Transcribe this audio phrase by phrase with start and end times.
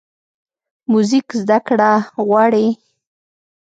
[0.91, 1.91] موزیک زدهکړه
[2.27, 2.67] غواړي.